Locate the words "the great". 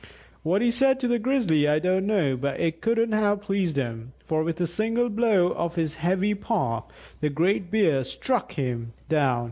7.19-7.69